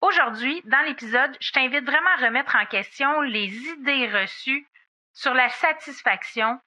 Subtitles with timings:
[0.00, 4.66] Aujourd'hui, dans l'épisode, je t'invite vraiment à remettre en question les idées reçues
[5.12, 6.58] sur la satisfaction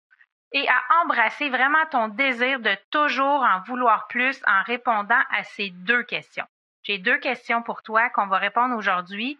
[0.51, 5.71] et à embrasser vraiment ton désir de toujours en vouloir plus en répondant à ces
[5.71, 6.45] deux questions.
[6.83, 9.39] J'ai deux questions pour toi qu'on va répondre aujourd'hui.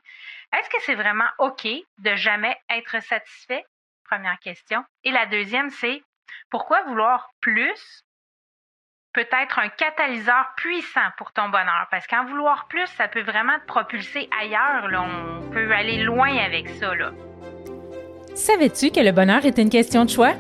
[0.58, 1.68] Est-ce que c'est vraiment OK
[2.00, 3.64] de jamais être satisfait?
[4.06, 4.84] Première question.
[5.04, 6.02] Et la deuxième, c'est
[6.50, 8.04] pourquoi vouloir plus
[9.14, 11.88] peut être un catalyseur puissant pour ton bonheur.
[11.92, 14.90] Parce qu'en vouloir plus, ça peut vraiment te propulser ailleurs.
[14.92, 16.92] On peut aller loin avec ça.
[18.34, 20.34] Savais-tu que le bonheur est une question de choix?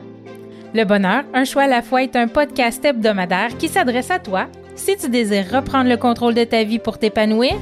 [0.73, 4.47] Le bonheur, un choix à la fois, est un podcast hebdomadaire qui s'adresse à toi
[4.75, 7.53] si tu désires reprendre le contrôle de ta vie pour t'épanouir,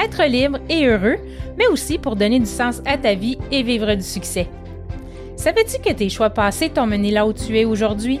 [0.00, 1.16] être libre et heureux,
[1.58, 4.48] mais aussi pour donner du sens à ta vie et vivre du succès.
[5.36, 8.20] Savais-tu que tes choix passés t'ont mené là où tu es aujourd'hui?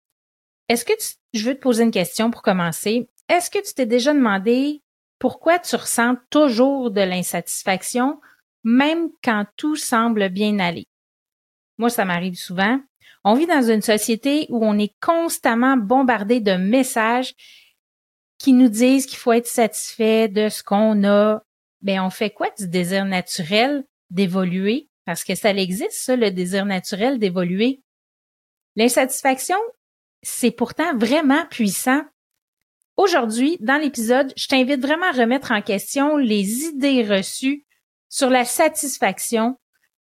[0.71, 3.09] est-ce que tu, je veux te poser une question pour commencer.
[3.27, 4.81] Est-ce que tu t'es déjà demandé
[5.19, 8.21] pourquoi tu ressens toujours de l'insatisfaction,
[8.63, 10.87] même quand tout semble bien aller?
[11.77, 12.79] Moi, ça m'arrive souvent.
[13.25, 17.35] On vit dans une société où on est constamment bombardé de messages
[18.37, 21.43] qui nous disent qu'il faut être satisfait de ce qu'on a.
[21.81, 24.87] Ben, on fait quoi du désir naturel d'évoluer?
[25.05, 27.81] Parce que ça existe, ça, le désir naturel d'évoluer.
[28.77, 29.57] L'insatisfaction,
[30.21, 32.03] c'est pourtant vraiment puissant.
[32.97, 37.65] Aujourd'hui, dans l'épisode, je t'invite vraiment à remettre en question les idées reçues
[38.09, 39.57] sur la satisfaction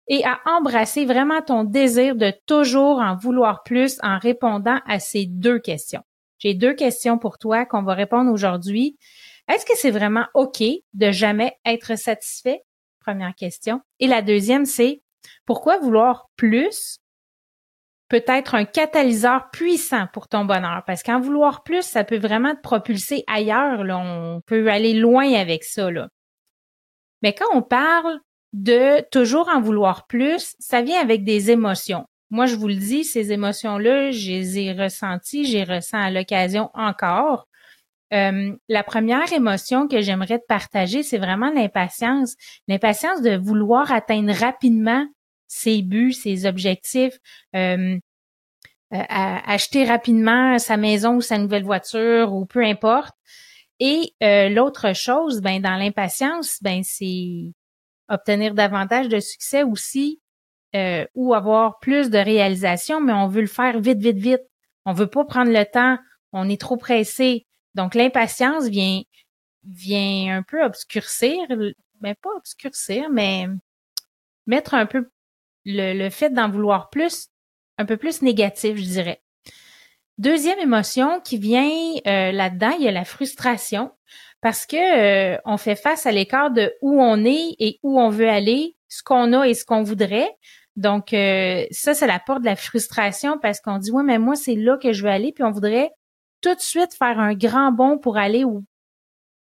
[0.08, 5.26] et à embrasser vraiment ton désir de toujours en vouloir plus en répondant à ces
[5.26, 6.02] deux questions.
[6.38, 8.98] J'ai deux questions pour toi qu'on va répondre aujourd'hui.
[9.48, 12.62] Est-ce que c'est vraiment OK de jamais être satisfait?
[13.00, 13.81] Première question.
[13.98, 15.02] Et la deuxième, c'est
[15.46, 16.98] pourquoi vouloir plus
[18.14, 20.84] peut être un catalyseur puissant pour ton bonheur.
[20.86, 23.82] Parce qu'en vouloir plus, ça peut vraiment te propulser ailleurs.
[23.82, 23.98] Là.
[23.98, 25.91] On peut aller loin avec ça.
[25.91, 26.08] Là.
[27.22, 28.20] Mais quand on parle
[28.52, 32.04] de toujours en vouloir plus, ça vient avec des émotions.
[32.30, 36.70] Moi, je vous le dis, ces émotions-là, je les ai ressenties, j'ai ressens à l'occasion
[36.75, 37.48] encore.
[38.12, 42.34] Euh, la première émotion que j'aimerais te partager, c'est vraiment l'impatience.
[42.69, 45.04] L'impatience de vouloir atteindre rapidement
[45.48, 47.19] ses buts, ses objectifs,
[47.54, 47.98] euh,
[48.93, 53.15] euh, acheter rapidement sa maison ou sa nouvelle voiture ou peu importe.
[53.81, 57.53] Et euh, l'autre chose, ben dans l'impatience, ben c'est
[58.09, 60.21] obtenir davantage de succès aussi
[61.15, 64.43] ou avoir plus de réalisation, mais on veut le faire vite, vite, vite.
[64.84, 65.99] On veut pas prendre le temps.
[66.33, 67.47] On est trop pressé.
[67.77, 69.03] Donc l'impatience vient
[69.67, 73.47] vient un peu obscurcir, mais ben, pas obscurcir, mais
[74.47, 75.11] mettre un peu
[75.65, 77.28] le, fait d'en vouloir plus,
[77.79, 79.21] un peu plus négatif, je dirais.
[80.19, 81.71] Deuxième émotion qui vient
[82.07, 83.91] euh, là-dedans, il y a la frustration
[84.41, 88.11] parce que euh, on fait face à l'écart de où on est et où on
[88.11, 90.31] veut aller, ce qu'on a et ce qu'on voudrait.
[90.77, 94.37] Donc euh, ça, c'est la porte de la frustration parce qu'on dit ouais, mais moi
[94.37, 95.91] c'est là que je veux aller, puis on voudrait
[96.41, 98.65] tout de suite faire un grand bond pour aller où?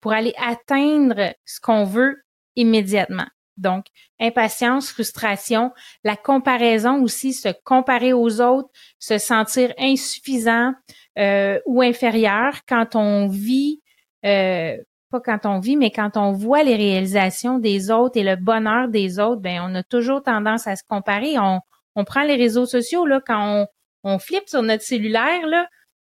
[0.01, 2.23] Pour aller atteindre ce qu'on veut
[2.55, 3.27] immédiatement.
[3.59, 3.85] Donc,
[4.19, 5.71] impatience, frustration,
[6.03, 8.69] la comparaison aussi, se comparer aux autres,
[8.99, 10.73] se sentir insuffisant
[11.17, 13.81] euh, ou inférieur quand on vit,
[14.25, 14.77] euh,
[15.11, 18.87] pas quand on vit, mais quand on voit les réalisations des autres et le bonheur
[18.87, 21.37] des autres, ben on a toujours tendance à se comparer.
[21.39, 21.59] On,
[21.95, 23.65] on prend les réseaux sociaux là quand
[24.03, 25.67] on, on flippe sur notre cellulaire là,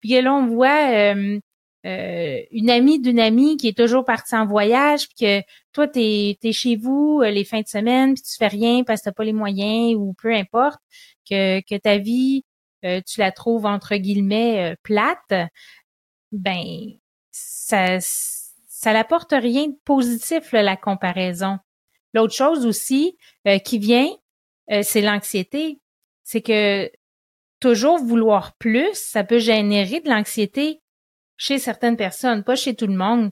[0.00, 1.38] puis là on voit euh,
[1.84, 5.42] euh, une amie d'une amie qui est toujours partie en voyage, puis que
[5.72, 9.00] toi, tu es, chez vous euh, les fins de semaine, puis tu fais rien parce
[9.00, 10.80] que t'as pas les moyens ou peu importe,
[11.28, 12.44] que, que ta vie,
[12.84, 15.50] euh, tu la trouves entre guillemets plate,
[16.30, 16.64] ben
[17.30, 21.58] ça ça n'apporte rien de positif la comparaison.
[22.14, 23.16] L'autre chose aussi
[23.64, 24.08] qui vient,
[24.82, 25.80] c'est l'anxiété.
[26.24, 26.90] C'est que
[27.60, 30.81] toujours vouloir plus, ça peut générer de l'anxiété
[31.36, 33.30] chez certaines personnes, pas chez tout le monde.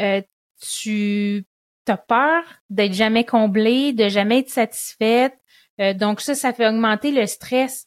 [0.00, 0.22] Euh,
[0.60, 1.46] tu
[1.88, 5.34] as peur d'être jamais comblé, de jamais être satisfaite.
[5.80, 7.86] Euh, donc ça, ça fait augmenter le stress.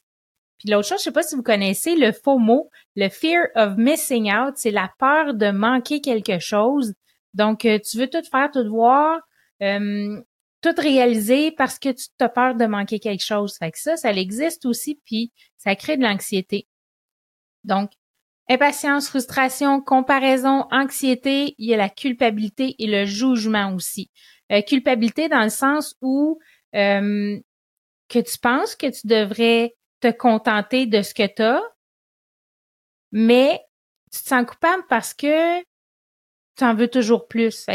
[0.58, 3.76] Puis l'autre chose, je sais pas si vous connaissez le faux mot, le fear of
[3.76, 6.94] missing out, c'est la peur de manquer quelque chose.
[7.34, 9.20] Donc euh, tu veux tout faire, tout voir,
[9.62, 10.20] euh,
[10.62, 13.56] tout réaliser parce que tu as peur de manquer quelque chose.
[13.58, 16.66] Fait que ça, ça existe aussi, puis ça crée de l'anxiété.
[17.64, 17.90] Donc,
[18.48, 24.10] impatience, frustration, comparaison, anxiété, il y a la culpabilité et le jugement aussi.
[24.52, 26.38] Euh, culpabilité dans le sens où
[26.74, 27.38] euh,
[28.08, 31.62] que tu penses que tu devrais te contenter de ce que tu as,
[33.10, 33.60] mais
[34.12, 37.66] tu te sens coupable parce que tu en veux toujours plus.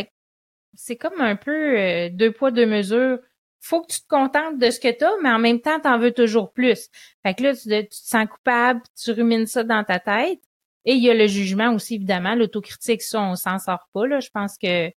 [0.75, 3.19] C'est comme un peu euh, deux poids, deux mesures.
[3.59, 5.87] Faut que tu te contentes de ce que tu as, mais en même temps, tu
[5.87, 6.87] en veux toujours plus.
[7.23, 10.41] Fait que là, tu, te sens coupable, tu rumines ça dans ta tête.
[10.85, 12.35] Et il y a le jugement aussi, évidemment.
[12.35, 14.07] L'autocritique, ça, on s'en sort pas.
[14.07, 14.19] Là.
[14.19, 14.89] Je pense que,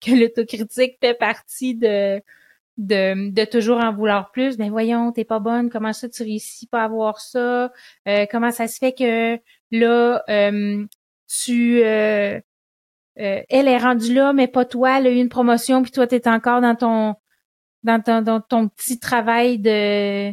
[0.00, 2.22] que l'autocritique fait partie de,
[2.78, 4.56] de, de toujours en vouloir plus.
[4.56, 7.72] Ben voyons, t'es pas bonne, comment ça tu réussis pas à avoir ça?
[8.08, 9.38] Euh, comment ça se fait que
[9.70, 10.86] là, euh,
[11.28, 12.40] tu euh,
[13.16, 16.14] elle est rendue là, mais pas toi, elle a eu une promotion, puis toi, tu
[16.14, 17.14] es encore dans ton
[17.82, 20.32] dans ton, dans ton petit travail de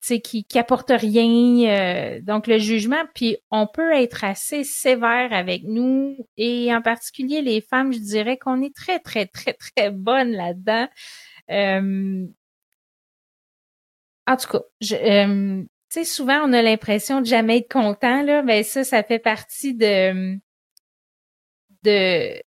[0.00, 1.68] qui, qui apporte rien.
[1.68, 7.42] Euh, donc le jugement, puis on peut être assez sévère avec nous, et en particulier
[7.42, 10.88] les femmes, je dirais qu'on est très, très, très, très bonnes là-dedans.
[11.50, 12.26] Euh,
[14.26, 18.42] en tout cas, je, tu sais, souvent on a l'impression de jamais être content, là,
[18.42, 20.38] mais ça, ça fait partie de
[21.84, 22.42] de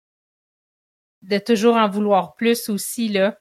[1.22, 3.38] de toujours en vouloir plus aussi là.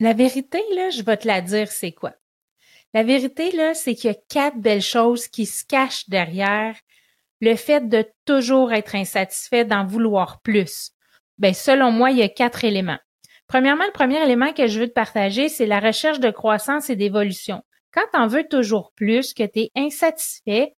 [0.00, 2.14] La vérité, là, je vais te la dire, c'est quoi?
[2.94, 6.74] La vérité, là, c'est qu'il y a quatre belles choses qui se cachent derrière
[7.40, 10.90] le fait de toujours être insatisfait, d'en vouloir plus.
[11.38, 12.98] Ben, selon moi, il y a quatre éléments.
[13.46, 16.96] Premièrement, le premier élément que je veux te partager, c'est la recherche de croissance et
[16.96, 17.62] d'évolution.
[17.92, 20.76] Quand tu en veux toujours plus, que tu es insatisfait,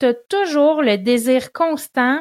[0.00, 2.20] tu toujours le désir constant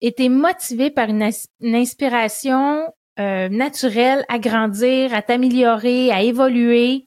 [0.00, 1.30] et tu motivé par une,
[1.62, 7.06] inspiration euh, naturelle à grandir, à t'améliorer, à évoluer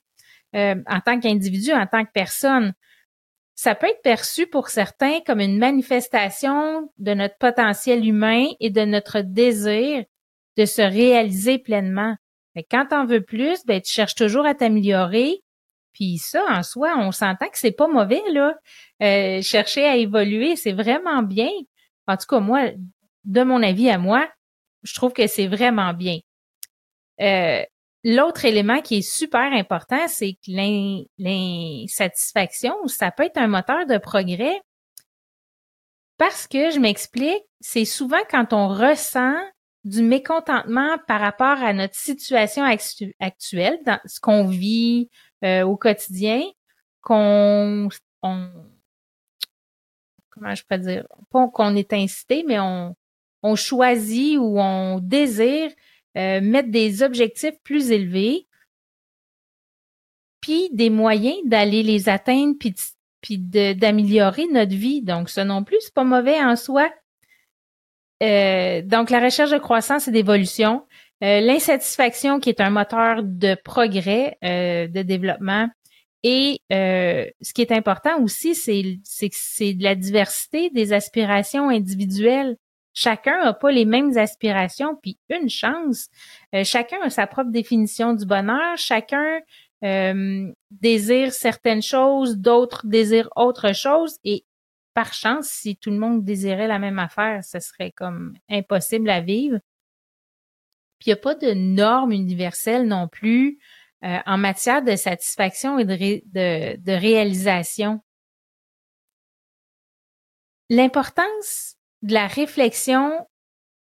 [0.55, 2.73] euh, en tant qu'individu, en tant que personne.
[3.55, 8.81] Ça peut être perçu pour certains comme une manifestation de notre potentiel humain et de
[8.81, 10.03] notre désir
[10.57, 12.15] de se réaliser pleinement.
[12.55, 15.41] Mais quand t'en veux plus, ben tu cherches toujours à t'améliorer.
[15.93, 18.55] Puis ça, en soi, on s'entend que c'est pas mauvais là.
[19.01, 21.49] Euh, chercher à évoluer, c'est vraiment bien.
[22.07, 22.71] En tout cas, moi,
[23.25, 24.27] de mon avis à moi,
[24.83, 26.19] je trouve que c'est vraiment bien.
[27.21, 27.63] Euh,
[28.05, 30.51] L'autre élément qui est super important, c'est que
[31.17, 34.59] l'insatisfaction, ça peut être un moteur de progrès.
[36.17, 39.35] Parce que, je m'explique, c'est souvent quand on ressent
[39.85, 45.09] du mécontentement par rapport à notre situation actuelle, dans ce qu'on vit
[45.45, 46.41] euh, au quotidien,
[47.01, 47.87] qu'on
[48.21, 48.49] on,
[50.29, 52.95] comment je peux dire, pas qu'on est incité, mais on,
[53.43, 55.71] on choisit ou on désire
[56.17, 58.47] euh, mettre des objectifs plus élevés,
[60.41, 65.01] puis des moyens d'aller les atteindre, puis, d'améliorer notre vie.
[65.01, 66.89] Donc, ça non plus, c'est pas mauvais en soi.
[68.21, 70.85] Euh, donc, la recherche de croissance et d'évolution,
[71.23, 75.67] euh, l'insatisfaction qui est un moteur de progrès, euh, de développement.
[76.23, 82.55] Et ce qui est important aussi, c'est que c'est de la diversité des aspirations individuelles.
[82.93, 86.09] Chacun n'a pas les mêmes aspirations, puis une chance.
[86.63, 88.77] chacun a sa propre définition du bonheur.
[88.77, 89.39] Chacun
[90.71, 94.17] désire certaines choses, d'autres désirent autre chose.
[94.23, 94.45] Et
[94.93, 99.21] par chance, si tout le monde désirait la même affaire, ce serait comme impossible à
[99.21, 99.59] vivre.
[100.99, 103.59] Puis il n'y a pas de normes universelles non plus
[104.03, 108.01] euh, en matière de satisfaction et de, de réalisation.
[110.69, 111.72] L'importance
[112.03, 113.25] de la réflexion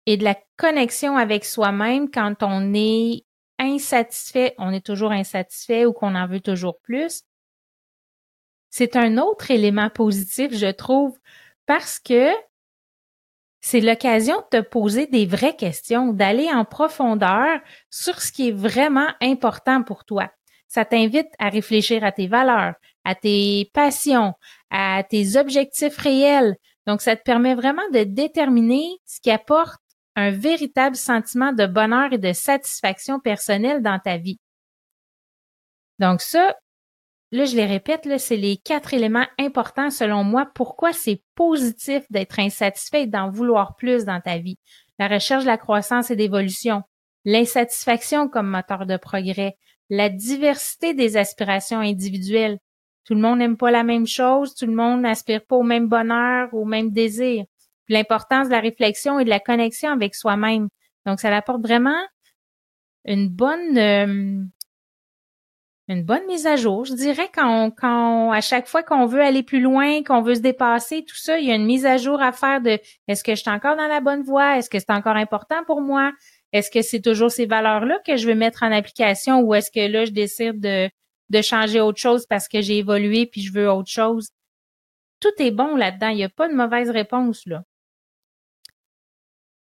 [0.05, 3.23] et de la connexion avec soi-même quand on est
[3.57, 7.23] insatisfait, on est toujours insatisfait ou qu'on en veut toujours plus,
[8.69, 11.17] c'est un autre élément positif, je trouve,
[11.65, 12.31] parce que
[13.61, 18.51] c'est l'occasion de te poser des vraies questions, d'aller en profondeur sur ce qui est
[18.51, 20.29] vraiment important pour toi.
[20.67, 22.73] Ça t'invite à réfléchir à tes valeurs,
[23.05, 24.33] à tes passions,
[24.71, 26.57] à tes objectifs réels,
[26.87, 29.81] Donc, ça te permet vraiment de déterminer ce qui apporte
[30.15, 34.39] un véritable sentiment de bonheur et de satisfaction personnelle dans ta vie.
[35.99, 36.55] Donc ça,
[37.31, 40.49] là, je les répète, c'est les quatre éléments importants selon moi.
[40.53, 44.57] Pourquoi c'est positif d'être insatisfait et d'en vouloir plus dans ta vie?
[44.99, 46.83] La recherche de la croissance et d'évolution,
[47.25, 49.57] l'insatisfaction comme moteur de progrès,
[49.89, 52.59] la diversité des aspirations individuelles.
[53.05, 55.87] Tout le monde n'aime pas la même chose, tout le monde n'aspire pas au même
[55.87, 57.45] bonheur, au même désir.
[57.89, 60.69] L'importance de la réflexion et de la connexion avec soi-même.
[61.05, 62.01] Donc, ça apporte vraiment
[63.05, 64.43] une bonne euh,
[65.89, 66.85] une bonne mise à jour.
[66.85, 71.03] Je dirais quand, à chaque fois qu'on veut aller plus loin, qu'on veut se dépasser,
[71.03, 73.41] tout ça, il y a une mise à jour à faire de est-ce que je
[73.41, 76.13] suis encore dans la bonne voie, est-ce que c'est encore important pour moi,
[76.53, 79.91] est-ce que c'est toujours ces valeurs-là que je veux mettre en application ou est-ce que
[79.91, 80.89] là je décide de
[81.29, 84.29] de changer autre chose parce que j'ai évolué puis je veux autre chose.
[85.19, 87.63] Tout est bon là-dedans, il n'y a pas de mauvaise réponse là.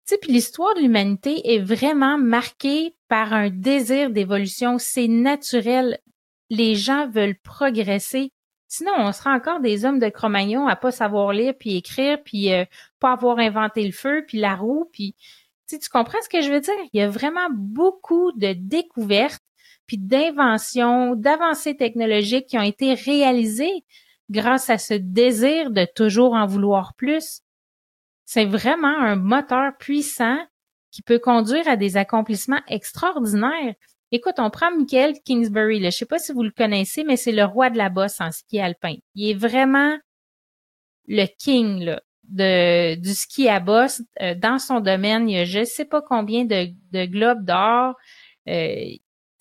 [0.08, 4.78] Tu sais, puis l'histoire de l'humanité est vraiment marquée par un désir d'évolution.
[4.78, 5.98] C'est naturel.
[6.52, 8.32] Les gens veulent progresser.
[8.68, 12.54] Sinon, on sera encore des hommes de Cro-Magnon à pas savoir lire puis écrire puis
[12.54, 12.66] euh,
[13.00, 15.16] pas avoir inventé le feu puis la roue puis
[15.68, 16.76] tu, tu comprends ce que je veux dire?
[16.94, 19.44] Il y a vraiment beaucoup de découvertes
[19.88, 23.84] puis d'inventions, d'avancées technologiques qui ont été réalisées
[24.30, 27.42] grâce à ce désir de toujours en vouloir plus.
[28.26, 30.38] C'est vraiment un moteur puissant
[30.92, 33.76] qui peut conduire à des accomplissements extraordinaires.
[34.12, 35.90] Écoute, on prend Michael Kingsbury, là.
[35.90, 38.32] je sais pas si vous le connaissez, mais c'est le roi de la bosse en
[38.32, 38.96] ski alpin.
[39.14, 39.98] Il est vraiment
[41.08, 44.02] le king de, du ski à bosse.
[44.22, 47.96] Euh, dans son domaine, il y a je sais pas combien de, de globes d'or.
[48.48, 48.86] Euh,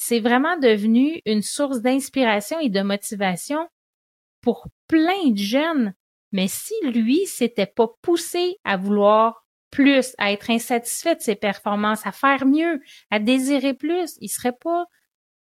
[0.07, 3.69] c'est vraiment devenu une source d'inspiration et de motivation
[4.43, 5.95] pour plein de jeunes
[6.35, 12.05] mais si lui s'était pas poussé à vouloir plus, à être insatisfait de ses performances,
[12.09, 12.81] à faire mieux,
[13.13, 14.87] à désirer plus, il serait pas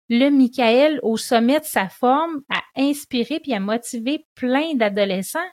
[0.08, 5.50] le Michael au sommet de sa forme à inspirer puis à motiver plein d'adolescents.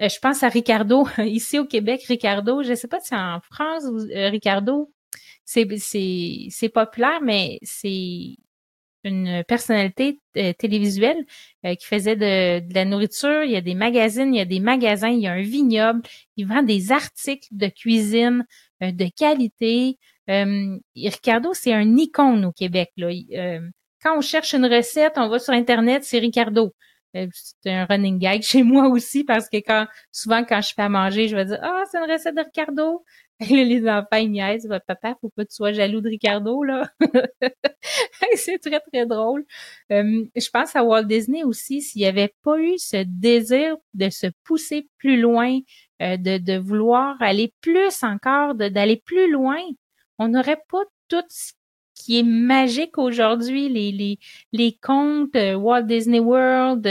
[0.00, 3.84] Euh, je pense à Ricardo, ici au Québec, Ricardo, je sais pas si en France,
[3.84, 4.90] euh, Ricardo,
[5.48, 8.36] c'est, populaire, mais c'est
[9.04, 11.24] une personnalité euh, télévisuelle
[11.64, 13.44] euh, qui faisait de, la nourriture.
[13.44, 16.02] Il y a des magazines, il y a des magasins, il y a un vignoble.
[16.36, 18.44] Il vend des articles de cuisine
[18.82, 19.98] euh, de qualité.
[20.94, 22.90] Ricardo, c'est un icône au Québec.
[22.98, 23.08] Là.
[24.02, 26.74] quand on cherche une recette, on va sur Internet, c'est Ricardo.
[27.14, 30.88] C'est un running gag chez moi aussi parce que quand souvent quand je fais à
[30.88, 33.04] manger, je vais dire ah c'est une recette de Ricardo.
[33.50, 34.68] les enfants, ils niaisent.
[34.86, 36.90] Papa, faut pas que tu sois jaloux de Ricardo, là.
[38.34, 39.44] c'est très, très drôle.
[39.92, 41.80] Euh, je pense à Walt Disney aussi.
[41.80, 45.58] S'il n'y avait pas eu ce désir de se pousser plus loin,
[46.02, 49.60] euh, de, de vouloir aller plus encore, d'aller plus loin,
[50.18, 51.52] on n'aurait pas tout ce
[51.98, 54.18] qui est magique aujourd'hui, les, les,
[54.52, 56.86] les contes euh, Walt Disney World,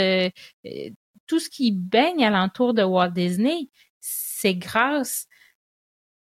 [1.28, 5.28] tout ce qui baigne alentour de Walt Disney, c'est grâce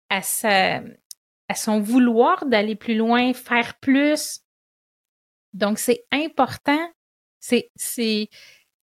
[0.10, 0.82] à, sa,
[1.48, 4.42] à son vouloir d'aller plus loin, faire plus.
[5.54, 6.92] Donc, c'est important.
[7.40, 8.30] C'est, c'est,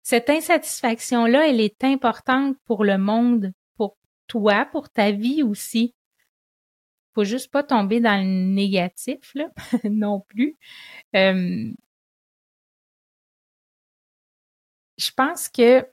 [0.04, 5.94] cette insatisfaction-là, elle est importante pour le monde, pour toi, pour ta vie aussi.
[7.24, 9.50] Juste pas tomber dans le négatif, là,
[9.84, 10.58] non plus.
[11.16, 11.72] Euh,
[14.98, 15.86] je pense que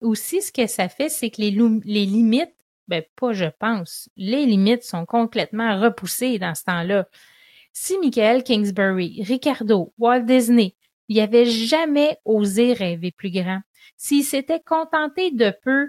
[0.00, 2.54] aussi ce que ça fait, c'est que les, limites
[2.88, 4.08] ben, pas je pense.
[4.16, 7.06] Les limites sont complètement repoussées dans ce temps-là.
[7.72, 10.74] Si Michael Kingsbury, Ricardo, Walt Disney,
[11.08, 13.60] il avait jamais osé rêver plus grand,
[13.96, 15.88] s'ils s'étaient contentés de peu,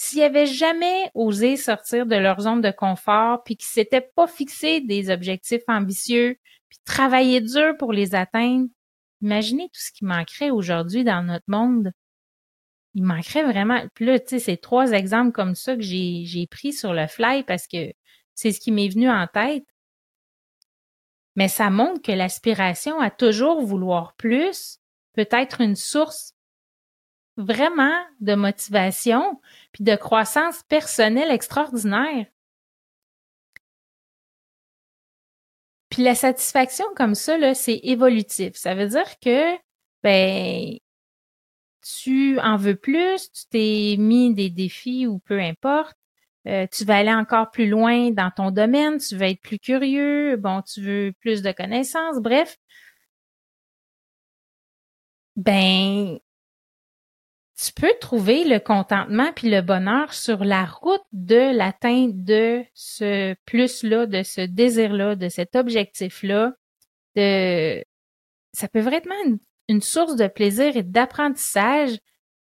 [0.00, 4.80] s'ils avaient jamais osé sortir de leur zone de confort, puis qu'ils s'étaient pas fixés
[4.80, 6.36] des objectifs ambitieux,
[6.68, 8.68] puis travailler dur pour les atteindre,
[9.22, 11.92] imaginez tout ce qui manquerait aujourd'hui dans notre monde
[12.94, 13.80] il manquerait vraiment.
[13.94, 17.06] Puis là, tu sais, c'est trois exemples comme ça que j'ai, j'ai pris sur le
[17.06, 17.92] fly parce que
[18.34, 19.66] c'est ce qui m'est venu en tête.
[21.36, 24.80] Mais ça montre que l'aspiration à toujours vouloir plus
[25.14, 26.34] peut être une source
[27.38, 29.40] vraiment de motivation
[29.72, 32.26] puis de croissance personnelle extraordinaire.
[35.88, 38.54] Puis la satisfaction comme ça, là, c'est évolutif.
[38.56, 39.56] Ça veut dire que
[40.02, 40.78] ben
[42.02, 45.96] tu en veux plus, tu t'es mis des défis ou peu importe,
[46.46, 50.36] euh, tu vas aller encore plus loin dans ton domaine, tu vas être plus curieux,
[50.36, 52.56] bon, tu veux plus de connaissances, bref.
[55.36, 56.18] Ben,
[57.60, 63.34] tu peux trouver le contentement puis le bonheur sur la route de l'atteinte de ce
[63.46, 66.52] plus-là, de ce désir-là, de cet objectif-là.
[67.16, 67.82] De...
[68.52, 71.98] Ça peut vraiment être une, source de plaisir et d'apprentissage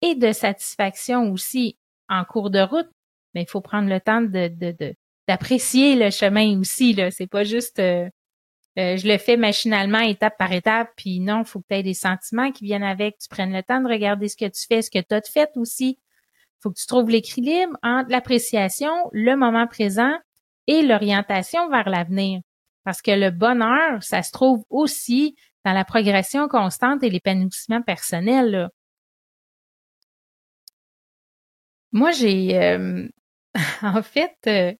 [0.01, 1.77] et de satisfaction aussi
[2.07, 2.89] en cours de route.
[3.33, 4.49] Mais il faut prendre le temps de,
[5.27, 6.93] d'apprécier le chemin aussi.
[6.93, 7.11] Là.
[7.11, 8.09] C'est pas juste euh,
[8.77, 11.83] euh, je le fais machinalement, étape par étape, puis non, il faut que tu aies
[11.83, 14.81] des sentiments qui viennent avec, tu prennes le temps de regarder ce que tu fais,
[14.81, 15.99] ce que tu as fait aussi.
[16.59, 20.13] Faut que tu trouves l'équilibre entre l'appréciation, le moment présent
[20.67, 22.41] et l'orientation vers l'avenir.
[22.83, 25.35] Parce que le bonheur, ça se trouve aussi
[25.65, 28.69] dans la progression constante et l'épanouissement personnel.
[31.91, 33.07] Moi, j'ai euh,
[33.81, 34.73] en fait, euh,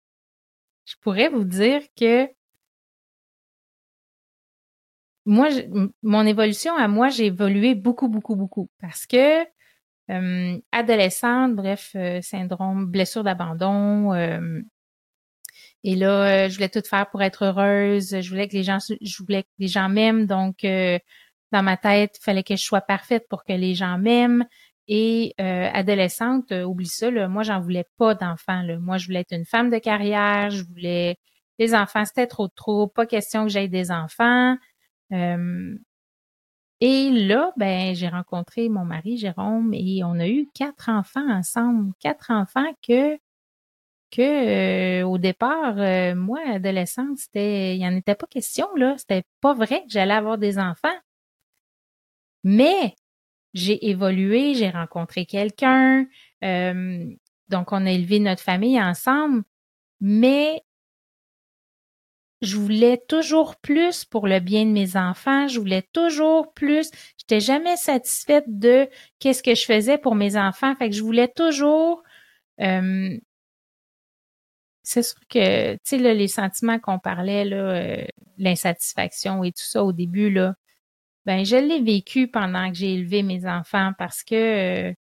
[0.86, 2.28] je pourrais vous dire que
[5.26, 5.50] moi,
[6.04, 9.44] mon évolution à moi, j'ai évolué beaucoup, beaucoup, beaucoup parce que
[10.10, 14.14] euh, adolescente, bref, euh, syndrome, blessure d'abandon.
[14.14, 14.62] Euh,
[15.84, 18.20] et là, je voulais tout faire pour être heureuse.
[18.20, 20.26] Je voulais que les gens, je voulais que les gens m'aiment.
[20.28, 24.46] Donc, dans ma tête, il fallait que je sois parfaite pour que les gens m'aiment.
[24.88, 28.64] Et adolescente, oublie ça, là, moi, j'en voulais pas d'enfants.
[28.80, 30.52] Moi, je voulais être une femme de carrière.
[30.52, 31.18] Je voulais
[31.58, 32.88] les enfants, c'était trop trop.
[32.88, 34.56] Pas question que j'aille des enfants.
[35.12, 41.94] Et là, ben, j'ai rencontré mon mari Jérôme et on a eu quatre enfants ensemble,
[42.00, 43.20] quatre enfants que
[44.12, 48.96] que euh, au départ, euh, moi, adolescente, c'était, il n'y en était pas question là,
[48.98, 50.90] c'était pas vrai que j'allais avoir des enfants.
[52.44, 52.96] Mais
[53.54, 56.08] j'ai évolué, j'ai rencontré quelqu'un,
[56.42, 59.44] donc on a élevé notre famille ensemble,
[60.02, 60.64] mais
[62.42, 66.90] je voulais toujours plus pour le bien de mes enfants, je voulais toujours plus.
[67.18, 71.28] J'étais jamais satisfaite de qu'est-ce que je faisais pour mes enfants, fait que je voulais
[71.28, 72.04] toujours
[72.62, 73.18] euh,
[74.84, 78.06] c'est sûr que tu sais là les sentiments qu'on parlait là euh,
[78.38, 80.56] l'insatisfaction et tout ça au début là
[81.26, 84.94] ben je l'ai vécu pendant que j'ai élevé mes enfants parce que euh,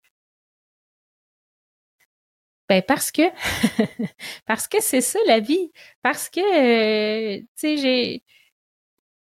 [2.68, 2.82] ben
[4.46, 5.72] parce que c'est ça la vie.
[6.02, 8.22] Parce que euh, j'ai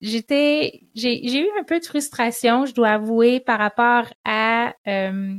[0.01, 5.35] eu un peu de frustration, je dois avouer par rapport à euh,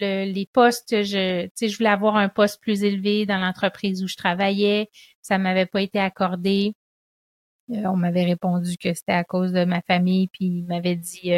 [0.00, 4.02] le, les postes je tu sais je voulais avoir un poste plus élevé dans l'entreprise
[4.02, 4.88] où je travaillais,
[5.22, 6.74] ça m'avait pas été accordé.
[7.70, 11.32] Euh, on m'avait répondu que c'était à cause de ma famille puis il m'avait dit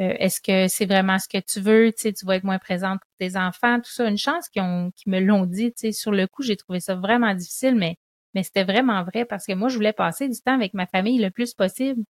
[0.00, 1.92] euh, est-ce que c'est vraiment ce que tu veux?
[1.92, 4.08] Tu sais, tu vas être moins présente pour tes enfants, tout ça.
[4.08, 4.62] Une chance qu'ils
[5.06, 5.72] me l'ont dit.
[5.74, 7.96] Tu sur le coup, j'ai trouvé ça vraiment difficile, mais,
[8.34, 11.18] mais c'était vraiment vrai parce que moi, je voulais passer du temps avec ma famille
[11.18, 12.02] le plus possible.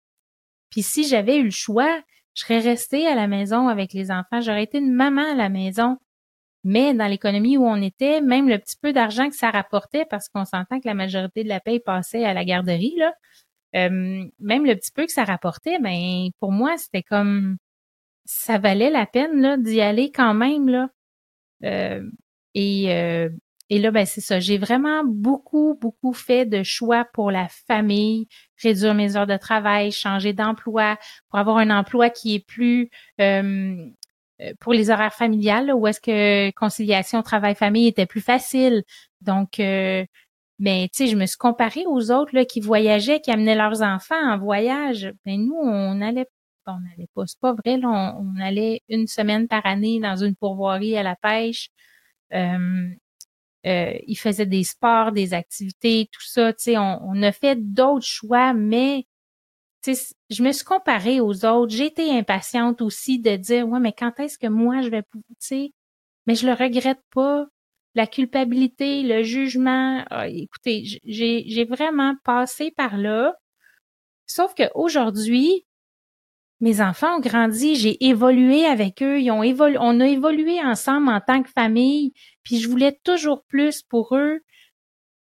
[0.70, 2.03] Puis si j'avais eu le choix,
[2.35, 4.40] je serais restée à la maison avec les enfants.
[4.40, 5.98] J'aurais été une maman à la maison.
[6.64, 10.29] Mais dans l'économie où on était, même le petit peu d'argent que ça rapportait, parce
[10.29, 13.14] qu'on s'entend que la majorité de la paye passait à la garderie, là,
[13.77, 17.57] euh, même le petit peu que ça rapportait, ben pour moi, c'était comme
[18.28, 20.90] ça valait la peine là d'y aller quand même là.
[21.64, 22.02] Euh,
[22.54, 23.30] et euh,
[23.70, 28.28] et là ben c'est ça, j'ai vraiment beaucoup beaucoup fait de choix pour la famille,
[28.62, 30.98] réduire mes heures de travail, changer d'emploi
[31.30, 33.76] pour avoir un emploi qui est plus euh,
[34.60, 38.84] pour les horaires familiales où est-ce que conciliation travail-famille était plus facile.
[39.22, 39.58] Donc
[40.60, 43.82] mais tu sais, je me suis comparée aux autres là, qui voyageaient, qui amenaient leurs
[43.82, 45.12] enfants en voyage.
[45.24, 46.26] Ben nous, on allait
[46.74, 47.26] on n'allait pas.
[47.26, 51.70] C'est pas vrai, on, allait une semaine par année dans une pourvoirie à la pêche.
[52.33, 52.88] Euh,
[53.66, 56.52] euh, il faisait des sports, des activités, tout ça.
[56.76, 59.07] On, a fait d'autres choix, mais
[59.87, 61.81] je me suis comparée aux autres.
[61.81, 65.72] Été impatiente aussi de dire, ouais, mais quand est-ce que moi je vais, tu sais,
[66.26, 67.46] mais je le regrette pas.
[67.94, 70.04] La culpabilité, le jugement.
[70.11, 73.35] Ah, écoutez, j'ai vraiment passé par là.
[74.26, 75.66] Sauf qu'aujourd'hui,
[76.60, 81.08] mes enfants ont grandi, j'ai évolué avec eux, ils ont évolué, on a évolué ensemble
[81.08, 84.40] en tant que famille, puis je voulais toujours plus pour eux,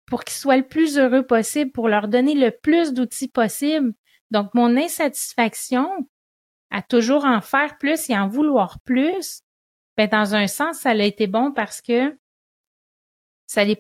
[0.07, 3.93] pour qu'ils soient le plus heureux possible, pour leur donner le plus d'outils possible.
[4.31, 5.89] Donc, mon insatisfaction
[6.71, 9.43] à toujours en faire plus et en vouloir plus,
[9.97, 12.17] ben, dans un sens, ça a été bon parce que
[13.47, 13.79] ça les,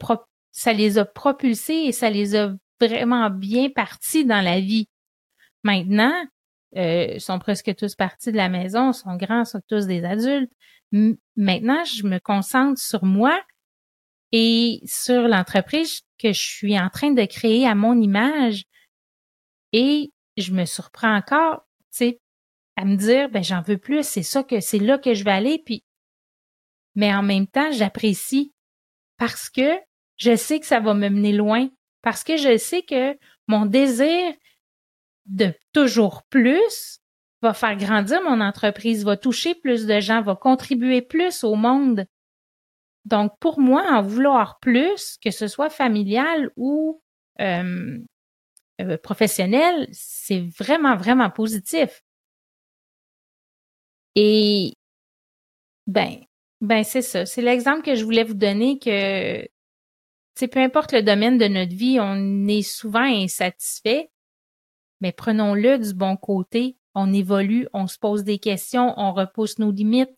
[0.50, 4.88] ça les a propulsés et ça les a vraiment bien partis dans la vie.
[5.62, 6.14] Maintenant,
[6.76, 10.52] euh, sont presque tous partis de la maison, sont grands, sont tous des adultes.
[11.36, 13.40] maintenant, je me concentre sur moi
[14.32, 18.64] et sur l'entreprise que je suis en train de créer à mon image.
[19.72, 22.20] Et je me surprends encore, tu sais,
[22.76, 25.32] à me dire, ben j'en veux plus, c'est ça que c'est là que je vais
[25.32, 25.62] aller.
[25.64, 25.84] Puis
[26.94, 28.52] mais en même temps, j'apprécie
[29.18, 29.78] parce que
[30.16, 31.68] je sais que ça va me mener loin,
[32.02, 34.34] parce que je sais que mon désir
[35.28, 37.00] de toujours plus
[37.42, 42.06] va faire grandir mon entreprise, va toucher plus de gens, va contribuer plus au monde.
[43.04, 47.00] Donc, pour moi, en vouloir plus, que ce soit familial ou
[47.40, 47.98] euh,
[48.80, 52.02] euh, professionnel, c'est vraiment, vraiment positif.
[54.14, 54.74] Et
[55.86, 56.20] ben,
[56.60, 57.24] ben c'est ça.
[57.24, 59.42] C'est l'exemple que je voulais vous donner que,
[60.34, 64.10] tu peu importe le domaine de notre vie, on est souvent insatisfait,
[65.00, 66.76] mais prenons-le du bon côté.
[66.94, 70.16] On évolue, on se pose des questions, on repousse nos limites.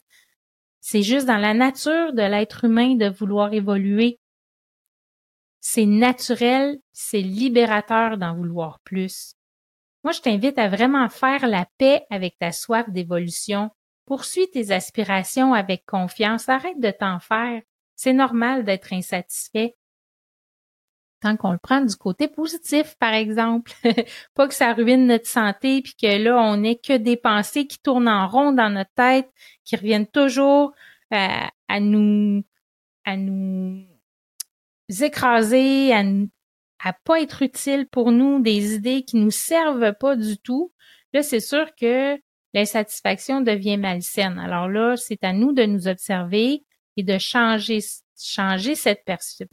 [0.80, 4.18] C'est juste dans la nature de l'être humain de vouloir évoluer.
[5.60, 9.34] C'est naturel, c'est libérateur d'en vouloir plus.
[10.04, 13.70] Moi, je t'invite à vraiment faire la paix avec ta soif d'évolution.
[14.06, 17.60] Poursuis tes aspirations avec confiance, arrête de t'en faire.
[17.96, 19.76] C'est normal d'être insatisfait
[21.20, 23.72] tant qu'on le prend du côté positif, par exemple.
[24.34, 27.78] pas que ça ruine notre santé, puis que là, on n'ait que des pensées qui
[27.78, 29.30] tournent en rond dans notre tête,
[29.64, 30.72] qui reviennent toujours
[31.12, 32.42] euh, à nous
[33.04, 33.86] à nous
[35.00, 36.04] écraser, à,
[36.82, 40.72] à pas être utile pour nous, des idées qui nous servent pas du tout.
[41.12, 42.18] Là, c'est sûr que
[42.54, 44.38] l'insatisfaction devient malsaine.
[44.38, 46.64] Alors là, c'est à nous de nous observer
[46.96, 47.80] et de changer
[48.22, 49.02] changer cette,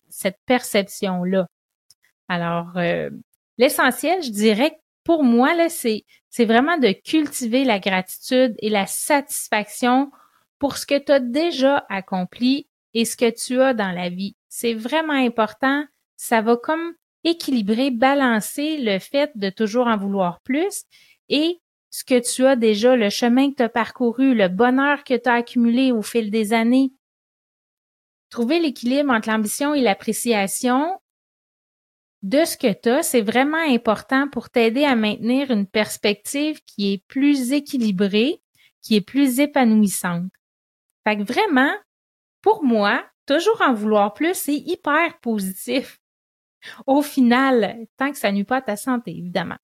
[0.09, 1.47] cette perception-là.
[2.27, 3.09] Alors, euh,
[3.57, 8.85] l'essentiel, je dirais, pour moi, là, c'est, c'est vraiment de cultiver la gratitude et la
[8.85, 10.11] satisfaction
[10.59, 14.35] pour ce que tu as déjà accompli et ce que tu as dans la vie.
[14.49, 15.85] C'est vraiment important.
[16.15, 20.83] Ça va comme équilibrer, balancer le fait de toujours en vouloir plus
[21.29, 21.59] et
[21.89, 25.29] ce que tu as déjà, le chemin que tu as parcouru, le bonheur que tu
[25.29, 26.91] as accumulé au fil des années.
[28.29, 30.99] Trouver l'équilibre entre l'ambition et l'appréciation,
[32.23, 36.93] de ce que tu as, c'est vraiment important pour t'aider à maintenir une perspective qui
[36.93, 38.41] est plus équilibrée,
[38.81, 40.31] qui est plus épanouissante.
[41.03, 41.73] Fait que vraiment,
[42.41, 45.99] pour moi, toujours en vouloir plus, c'est hyper positif.
[46.87, 49.57] Au final, tant que ça nuit pas ta santé, évidemment.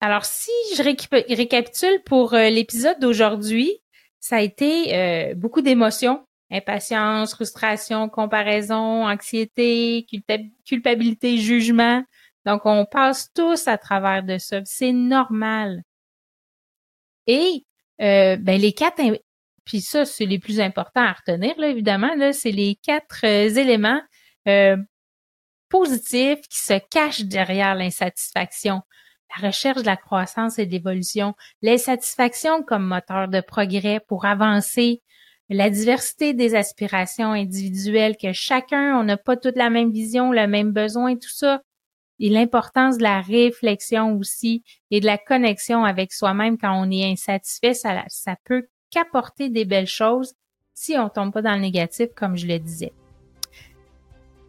[0.00, 3.82] Alors, si je récapitule pour euh, l'épisode d'aujourd'hui,
[4.20, 10.06] ça a été euh, beaucoup d'émotions, impatience, frustration, comparaison, anxiété,
[10.64, 12.02] culpabilité, jugement.
[12.46, 14.60] Donc, on passe tous à travers de ça.
[14.64, 15.82] C'est normal.
[17.26, 17.64] Et
[18.00, 19.02] euh, ben, les quatre,
[19.64, 23.54] puis ça, c'est les plus importants à retenir, là, évidemment, là, c'est les quatre euh,
[23.54, 24.00] éléments
[24.48, 24.78] euh,
[25.68, 28.80] positifs qui se cachent derrière l'insatisfaction.
[29.36, 35.02] La recherche de la croissance et de l'évolution, l'insatisfaction comme moteur de progrès pour avancer,
[35.48, 40.46] la diversité des aspirations individuelles, que chacun, on n'a pas toute la même vision, le
[40.46, 41.62] même besoin, tout ça.
[42.20, 47.10] Et l'importance de la réflexion aussi et de la connexion avec soi-même quand on est
[47.10, 50.34] insatisfait, ça, ça peut qu'apporter des belles choses
[50.74, 52.92] si on tombe pas dans le négatif, comme je le disais.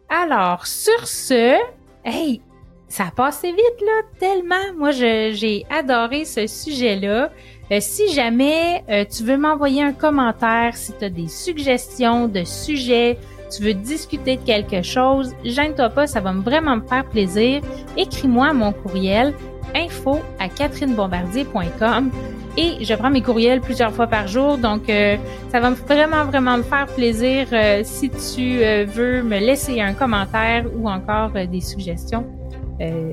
[0.08, 1.56] Alors, sur ce,
[2.04, 2.42] hey,
[2.88, 4.74] ça a passé vite, là, tellement.
[4.76, 7.32] Moi, j'ai adoré ce sujet-là.
[7.72, 12.42] Euh, si jamais euh, tu veux m'envoyer un commentaire, si tu as des suggestions de
[12.42, 13.16] sujets,
[13.54, 17.62] tu veux discuter de quelque chose, gêne-toi pas, ça va vraiment me faire plaisir.
[17.96, 19.34] Écris-moi mon courriel
[19.76, 22.10] info à catherinebombardier.com
[22.56, 25.16] et je prends mes courriels plusieurs fois par jour, donc euh,
[25.52, 27.46] ça va vraiment, vraiment me faire plaisir
[27.84, 32.26] si tu veux me laisser un commentaire ou encore des suggestions.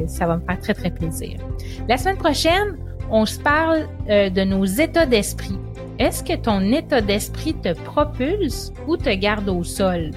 [0.08, 1.38] ça va me faire très, très plaisir.
[1.88, 2.78] La semaine prochaine,
[3.12, 5.58] on se parle euh, de nos états d'esprit.
[6.00, 10.12] Est-ce que ton état d'esprit te propulse ou te garde au sol?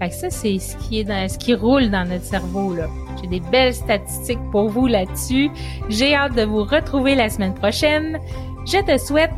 [0.00, 2.76] Fait que ça, c'est ce qui est dans, ce qui roule dans notre cerveau.
[3.20, 5.50] J'ai des belles statistiques pour vous là-dessus.
[5.88, 8.18] J'ai hâte de vous retrouver la semaine prochaine.
[8.64, 9.32] Je te souhaite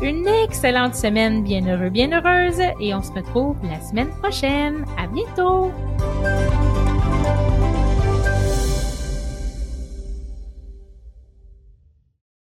[0.00, 4.84] une excellente semaine bien heureux, bien heureuse et on se retrouve la semaine prochaine.
[4.96, 5.72] À bientôt!